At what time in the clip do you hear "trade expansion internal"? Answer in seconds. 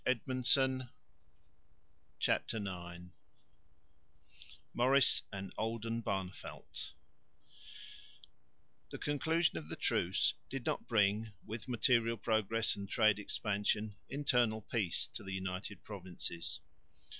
12.89-14.63